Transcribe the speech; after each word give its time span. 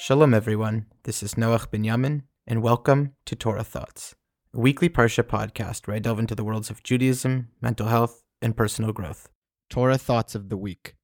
Shalom, 0.00 0.32
everyone. 0.32 0.86
This 1.02 1.24
is 1.24 1.34
Noach 1.34 1.70
Binyamin, 1.70 2.22
and 2.46 2.62
welcome 2.62 3.14
to 3.26 3.34
Torah 3.34 3.64
Thoughts, 3.64 4.14
a 4.54 4.60
weekly 4.60 4.88
Parsha 4.88 5.24
podcast 5.24 5.88
where 5.88 5.96
I 5.96 5.98
delve 5.98 6.20
into 6.20 6.36
the 6.36 6.44
worlds 6.44 6.70
of 6.70 6.84
Judaism, 6.84 7.48
mental 7.60 7.88
health, 7.88 8.22
and 8.40 8.56
personal 8.56 8.92
growth. 8.92 9.28
Torah 9.68 9.98
Thoughts 9.98 10.36
of 10.36 10.50
the 10.50 10.56
Week 10.56 10.94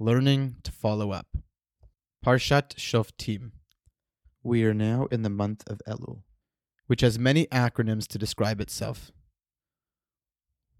Learning 0.00 0.56
to 0.64 0.72
Follow 0.72 1.12
Up. 1.12 1.28
Parshat 2.26 2.74
Shoftim. 2.74 3.52
We 4.42 4.64
are 4.64 4.74
now 4.74 5.06
in 5.12 5.22
the 5.22 5.30
month 5.30 5.62
of 5.68 5.80
Elul, 5.86 6.22
which 6.88 7.02
has 7.02 7.20
many 7.20 7.46
acronyms 7.46 8.08
to 8.08 8.18
describe 8.18 8.60
itself. 8.60 9.12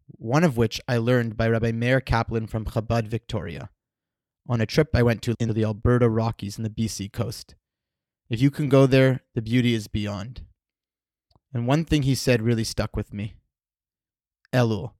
One 0.08 0.42
of 0.42 0.56
which 0.56 0.80
I 0.88 0.96
learned 0.96 1.36
by 1.36 1.48
Rabbi 1.48 1.70
Meir 1.70 2.00
Kaplan 2.00 2.48
from 2.48 2.64
Chabad 2.64 3.06
Victoria 3.06 3.70
on 4.48 4.60
a 4.60 4.66
trip 4.66 4.90
I 4.94 5.02
went 5.02 5.22
to 5.22 5.34
into 5.38 5.54
the 5.54 5.64
Alberta 5.64 6.08
Rockies 6.08 6.58
in 6.58 6.64
the 6.64 6.70
BC 6.70 7.12
coast. 7.12 7.54
If 8.32 8.40
you 8.40 8.50
can 8.50 8.70
go 8.70 8.86
there, 8.86 9.20
the 9.34 9.42
beauty 9.42 9.74
is 9.74 9.88
beyond. 9.88 10.46
And 11.52 11.66
one 11.66 11.84
thing 11.84 12.04
he 12.04 12.14
said 12.14 12.40
really 12.40 12.64
stuck 12.64 12.96
with 12.96 13.12
me 13.12 13.34
Elul. 14.54 14.92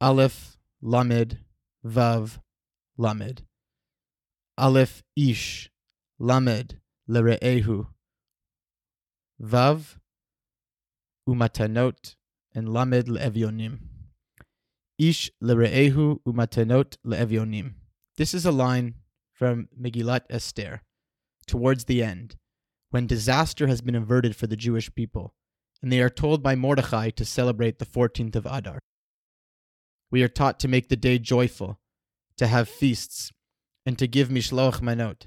Aleph, 0.00 0.56
Lamed, 0.80 1.40
Vav, 1.84 2.38
Lamed. 2.96 3.42
Aleph, 4.56 5.02
Ish, 5.16 5.72
Lamed, 6.20 6.78
Lere'ehu. 7.10 7.88
Vav, 9.42 9.96
Umatanot, 11.28 12.14
and 12.54 12.72
Lamed 12.72 13.08
Le'evyonim. 13.08 13.78
Ish 15.00 15.32
Lere'ehu 15.42 16.20
Umatanot 16.24 16.96
Le'evyonim. 17.04 17.72
This 18.16 18.34
is 18.34 18.46
a 18.46 18.52
line 18.52 18.94
from 19.32 19.68
Megillat 19.76 20.22
Esther 20.30 20.82
towards 21.46 21.84
the 21.84 22.02
end, 22.02 22.36
when 22.90 23.06
disaster 23.06 23.66
has 23.66 23.80
been 23.80 23.94
averted 23.94 24.36
for 24.36 24.46
the 24.46 24.56
Jewish 24.56 24.94
people, 24.94 25.34
and 25.82 25.92
they 25.92 26.00
are 26.00 26.10
told 26.10 26.42
by 26.42 26.54
Mordechai 26.54 27.10
to 27.10 27.24
celebrate 27.24 27.78
the 27.78 27.86
14th 27.86 28.36
of 28.36 28.46
Adar. 28.46 28.78
We 30.10 30.22
are 30.22 30.28
taught 30.28 30.58
to 30.60 30.68
make 30.68 30.88
the 30.88 30.96
day 30.96 31.18
joyful, 31.18 31.78
to 32.36 32.46
have 32.46 32.68
feasts, 32.68 33.32
and 33.84 33.98
to 33.98 34.06
give 34.06 34.28
mishloach 34.28 34.80
manot, 34.80 35.26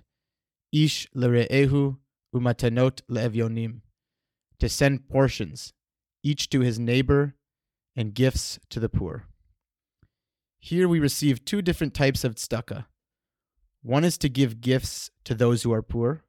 ish 0.72 1.08
lere'ehu 1.16 1.98
umatanot 2.36 3.02
le'evyonim, 3.10 3.82
to 4.60 4.70
send 4.70 5.10
portions, 5.10 5.74
each 6.24 6.50
to 6.50 6.62
his 6.62 6.80
neighbor, 6.80 7.36
and 7.96 8.14
gifts 8.14 8.60
to 8.70 8.80
the 8.80 8.90
poor. 8.90 9.26
Here 10.60 10.88
we 10.88 11.00
receive 11.00 11.46
two 11.46 11.62
different 11.62 11.94
types 11.94 12.24
of 12.24 12.36
tzedakah. 12.36 12.86
One 13.82 14.04
is 14.04 14.18
to 14.20 14.30
give 14.30 14.62
gifts 14.62 15.10
to 15.24 15.34
those 15.34 15.64
who 15.64 15.72
are 15.74 15.82
poor. 15.82 16.24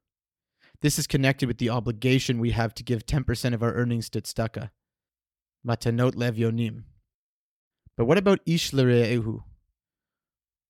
This 0.82 0.98
is 0.98 1.06
connected 1.06 1.46
with 1.46 1.58
the 1.58 1.70
obligation 1.70 2.38
we 2.38 2.52
have 2.52 2.74
to 2.74 2.84
give 2.84 3.04
10% 3.04 3.54
of 3.54 3.62
our 3.62 3.74
earnings 3.74 4.08
to 4.10 4.20
tzedakah. 4.20 4.70
Matanot 5.66 6.14
levyonim. 6.14 6.84
But 7.96 8.06
what 8.06 8.18
about 8.18 8.40
ish 8.46 8.70
lere'ehu? 8.70 9.42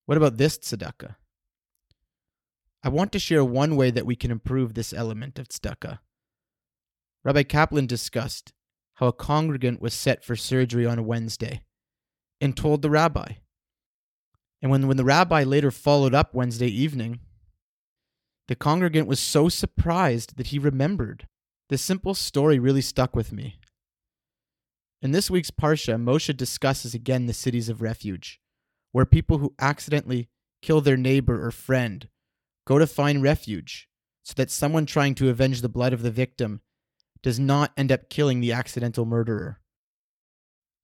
What 0.06 0.16
about 0.16 0.36
this 0.36 0.58
tzedakah? 0.58 1.16
I 2.82 2.88
want 2.88 3.12
to 3.12 3.18
share 3.18 3.44
one 3.44 3.76
way 3.76 3.90
that 3.90 4.06
we 4.06 4.16
can 4.16 4.30
improve 4.30 4.74
this 4.74 4.92
element 4.92 5.38
of 5.38 5.48
tzedakah. 5.48 5.98
Rabbi 7.22 7.42
Kaplan 7.42 7.86
discussed 7.86 8.52
how 8.94 9.06
a 9.06 9.12
congregant 9.12 9.80
was 9.80 9.94
set 9.94 10.24
for 10.24 10.34
surgery 10.34 10.86
on 10.86 10.98
a 10.98 11.02
Wednesday 11.02 11.62
and 12.40 12.56
told 12.56 12.82
the 12.82 12.90
rabbi, 12.90 13.34
and 14.62 14.70
when, 14.70 14.86
when 14.86 14.97
the 14.97 15.05
rabbi 15.05 15.42
later 15.42 15.70
followed 15.70 16.14
up 16.14 16.34
Wednesday 16.34 16.69
evening, 16.69 17.20
the 18.48 18.56
congregant 18.56 19.06
was 19.06 19.20
so 19.20 19.48
surprised 19.48 20.36
that 20.36 20.48
he 20.48 20.58
remembered. 20.58 21.26
This 21.69 21.82
simple 21.82 22.15
story 22.15 22.59
really 22.59 22.81
stuck 22.81 23.15
with 23.15 23.32
me. 23.32 23.60
In 25.00 25.12
this 25.12 25.31
week's 25.31 25.50
Parsha, 25.50 26.03
Moshe 26.03 26.37
discusses 26.37 26.93
again 26.93 27.26
the 27.26 27.32
cities 27.32 27.69
of 27.69 27.81
refuge, 27.81 28.41
where 28.93 29.06
people 29.06 29.38
who 29.38 29.54
accidentally 29.59 30.28
kill 30.60 30.81
their 30.81 30.97
neighbor 30.97 31.44
or 31.44 31.50
friend 31.50 32.09
go 32.66 32.78
to 32.78 32.87
find 32.87 33.22
refuge 33.22 33.88
so 34.22 34.34
that 34.37 34.50
someone 34.50 34.84
trying 34.84 35.15
to 35.15 35.31
avenge 35.31 35.62
the 35.62 35.69
blood 35.69 35.93
of 35.93 36.03
the 36.03 36.10
victim 36.10 36.60
does 37.22 37.38
not 37.38 37.72
end 37.76 37.91
up 37.91 38.10
killing 38.10 38.41
the 38.41 38.53
accidental 38.53 39.06
murderer. 39.06 39.60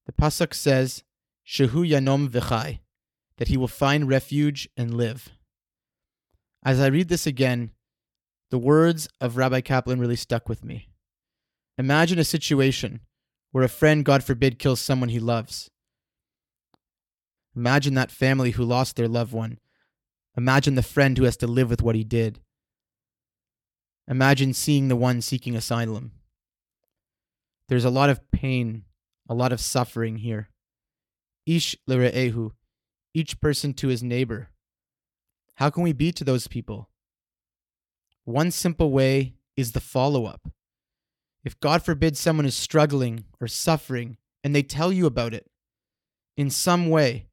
The 0.07 0.13
Pasuk 0.13 0.55
says, 0.55 1.03
Shehu 1.47 1.89
Yanom 1.89 2.29
V'chai, 2.29 2.81
that 3.39 3.49
he 3.49 3.57
will 3.57 3.69
find 3.69 4.09
refuge 4.09 4.69
and 4.77 4.95
live. 4.95 5.31
As 6.65 6.81
I 6.81 6.87
read 6.87 7.09
this 7.09 7.27
again, 7.27 7.71
the 8.51 8.59
words 8.59 9.09
of 9.21 9.37
Rabbi 9.37 9.61
Kaplan 9.61 10.01
really 10.01 10.17
stuck 10.17 10.49
with 10.49 10.65
me. 10.65 10.89
Imagine 11.79 12.19
a 12.19 12.25
situation 12.25 13.01
where 13.53 13.65
a 13.65 13.69
friend, 13.69 14.05
God 14.05 14.25
forbid, 14.25 14.59
kills 14.59 14.81
someone 14.81 15.11
he 15.11 15.21
loves. 15.21 15.71
Imagine 17.55 17.95
that 17.95 18.11
family 18.11 18.53
who 18.53 18.65
lost 18.65 18.97
their 18.97 19.09
loved 19.09 19.33
one. 19.33 19.59
Imagine 20.37 20.75
the 20.75 20.83
friend 20.83 21.17
who 21.17 21.25
has 21.25 21.37
to 21.39 21.47
live 21.47 21.71
with 21.71 21.83
what 21.83 21.95
he 21.95 22.05
did. 22.05 22.41
Imagine 24.09 24.53
seeing 24.53 24.89
the 24.89 24.97
one 24.97 25.21
seeking 25.21 25.57
asylum. 25.57 26.13
There's 27.69 27.85
a 27.85 27.91
lot 27.91 28.11
of 28.11 28.31
pain, 28.31 28.85
a 29.29 29.35
lot 29.35 29.53
of 29.53 29.61
suffering 29.61 30.19
here. 30.19 30.49
Ish 31.47 31.77
lere'ehu, 31.89 32.53
each 33.17 33.41
person 33.41 33.73
to 33.73 33.89
his 33.89 34.03
neighbor. 34.03 34.51
How 35.55 35.71
can 35.71 35.83
we 35.83 35.95
be 35.95 36.13
to 36.13 36.23
those 36.23 36.49
people? 36.49 36.91
One 38.25 38.51
simple 38.51 38.91
way 38.91 39.37
is 39.57 39.73
the 39.73 39.81
follow 39.81 40.27
up. 40.27 40.51
If 41.43 41.59
God 41.61 41.83
forbid 41.83 42.19
someone 42.19 42.45
is 42.45 42.55
struggling 42.55 43.25
or 43.41 43.49
suffering 43.49 44.19
and 44.45 44.55
they 44.55 44.63
tell 44.63 44.93
you 44.93 45.07
about 45.07 45.33
it, 45.33 45.47
in 46.37 46.51
some 46.51 46.91
way, 46.91 47.29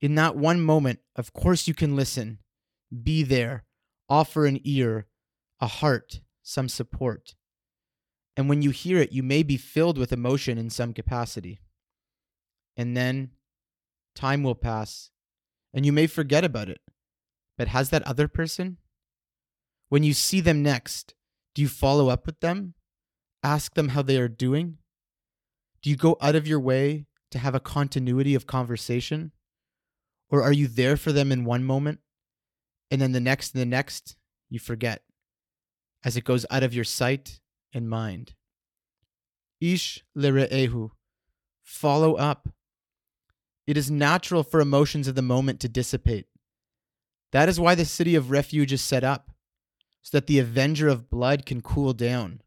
in 0.00 0.16
that 0.16 0.34
one 0.34 0.60
moment, 0.60 0.98
of 1.14 1.32
course 1.32 1.68
you 1.68 1.74
can 1.74 1.94
listen, 1.94 2.40
be 3.04 3.22
there, 3.22 3.62
offer 4.08 4.44
an 4.44 4.58
ear, 4.64 5.06
a 5.60 5.68
heart, 5.68 6.20
some 6.42 6.68
support. 6.68 7.36
And 8.36 8.48
when 8.48 8.62
you 8.62 8.70
hear 8.70 8.98
it, 8.98 9.12
you 9.12 9.22
may 9.22 9.44
be 9.44 9.56
filled 9.56 9.98
with 9.98 10.12
emotion 10.12 10.58
in 10.58 10.68
some 10.68 10.92
capacity. 10.92 11.60
And 12.76 12.96
then 12.96 13.30
time 14.16 14.42
will 14.42 14.56
pass 14.56 15.10
and 15.78 15.86
you 15.86 15.92
may 15.92 16.08
forget 16.08 16.42
about 16.42 16.68
it. 16.68 16.80
But 17.56 17.68
has 17.68 17.90
that 17.90 18.02
other 18.02 18.26
person? 18.26 18.78
When 19.90 20.02
you 20.02 20.12
see 20.12 20.40
them 20.40 20.60
next, 20.60 21.14
do 21.54 21.62
you 21.62 21.68
follow 21.68 22.08
up 22.08 22.26
with 22.26 22.40
them? 22.40 22.74
Ask 23.44 23.74
them 23.74 23.90
how 23.90 24.02
they 24.02 24.18
are 24.18 24.26
doing? 24.26 24.78
Do 25.80 25.88
you 25.88 25.94
go 25.94 26.16
out 26.20 26.34
of 26.34 26.48
your 26.48 26.58
way 26.58 27.06
to 27.30 27.38
have 27.38 27.54
a 27.54 27.60
continuity 27.60 28.34
of 28.34 28.44
conversation? 28.44 29.30
Or 30.28 30.42
are 30.42 30.52
you 30.52 30.66
there 30.66 30.96
for 30.96 31.12
them 31.12 31.30
in 31.30 31.44
one 31.44 31.62
moment 31.62 32.00
and 32.90 33.00
then 33.00 33.12
the 33.12 33.20
next 33.20 33.54
and 33.54 33.60
the 33.60 33.64
next 33.64 34.16
you 34.50 34.58
forget 34.58 35.02
as 36.04 36.16
it 36.16 36.24
goes 36.24 36.44
out 36.50 36.64
of 36.64 36.74
your 36.74 36.82
sight 36.82 37.38
and 37.72 37.88
mind? 37.88 38.34
Ish 39.60 40.02
lere'ehu. 40.16 40.90
Follow 41.62 42.16
up. 42.16 42.48
It 43.68 43.76
is 43.76 43.90
natural 43.90 44.44
for 44.44 44.60
emotions 44.60 45.08
of 45.08 45.14
the 45.14 45.20
moment 45.20 45.60
to 45.60 45.68
dissipate. 45.68 46.24
That 47.32 47.50
is 47.50 47.60
why 47.60 47.74
the 47.74 47.84
city 47.84 48.14
of 48.14 48.30
refuge 48.30 48.72
is 48.72 48.80
set 48.80 49.04
up, 49.04 49.30
so 50.00 50.16
that 50.16 50.26
the 50.26 50.38
avenger 50.38 50.88
of 50.88 51.10
blood 51.10 51.44
can 51.44 51.60
cool 51.60 51.92
down, 51.92 52.40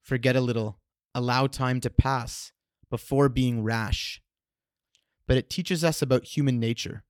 forget 0.00 0.36
a 0.36 0.40
little, 0.40 0.78
allow 1.16 1.48
time 1.48 1.80
to 1.80 1.90
pass 1.90 2.52
before 2.90 3.28
being 3.28 3.64
rash. 3.64 4.22
But 5.26 5.36
it 5.36 5.50
teaches 5.50 5.82
us 5.82 6.00
about 6.00 6.36
human 6.36 6.60
nature, 6.60 7.02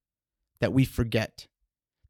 that 0.62 0.72
we 0.72 0.87
forget, 0.87 1.46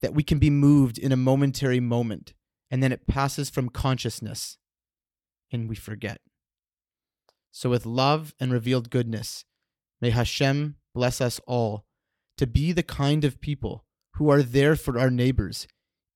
that 0.00 0.15
we 0.15 0.23
can 0.23 0.38
be 0.38 0.50
moved 0.50 0.97
in 0.97 1.11
a 1.11 1.17
momentary 1.17 1.81
moment, 1.81 2.35
and 2.71 2.85
then 2.85 2.93
it 2.93 3.09
passes 3.09 3.50
from 3.50 3.69
consciousness, 3.69 4.59
and 5.50 5.69
we 5.69 5.75
forget. 5.75 6.21
So, 7.50 7.69
with 7.69 7.85
love 7.85 8.33
and 8.38 8.53
revealed 8.53 8.91
goodness, 8.91 9.44
may 10.00 10.11
Hashem 10.11 10.77
bless 10.99 11.21
us 11.21 11.41
all 11.47 11.85
to 12.37 12.45
be 12.45 12.73
the 12.73 12.83
kind 12.83 13.25
of 13.25 13.41
people 13.41 13.85
who 14.15 14.29
are 14.29 14.43
there 14.43 14.75
for 14.75 14.99
our 14.99 15.11
neighbors, 15.11 15.69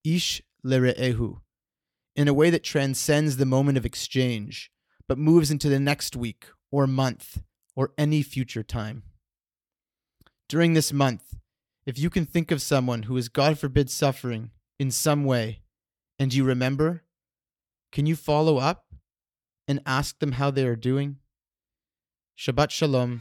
ish 0.02 0.42
lere'ehu, 0.66 1.36
in 2.16 2.26
a 2.26 2.34
way 2.34 2.50
that 2.50 2.64
transcends 2.64 3.36
the 3.36 3.46
moment 3.46 3.78
of 3.78 3.86
exchange, 3.86 4.72
but 5.06 5.16
moves 5.16 5.52
into 5.52 5.68
the 5.68 5.78
next 5.78 6.16
week 6.16 6.46
or 6.72 6.88
month 6.88 7.44
or 7.76 7.92
any 7.96 8.24
future 8.24 8.64
time. 8.64 9.04
During 10.48 10.74
this 10.74 10.92
month, 10.92 11.36
if 11.86 11.96
you 11.96 12.10
can 12.10 12.26
think 12.26 12.50
of 12.50 12.60
someone 12.60 13.04
who 13.04 13.16
is, 13.16 13.28
God 13.28 13.60
forbid, 13.60 13.88
suffering 13.88 14.50
in 14.80 14.90
some 14.90 15.22
way, 15.22 15.60
and 16.18 16.34
you 16.34 16.42
remember, 16.42 17.04
can 17.92 18.06
you 18.06 18.16
follow 18.16 18.56
up 18.58 18.86
and 19.68 19.78
ask 19.86 20.18
them 20.18 20.32
how 20.32 20.50
they 20.50 20.66
are 20.66 20.74
doing? 20.74 21.18
Shabbat 22.36 22.70
Shalom. 22.70 23.20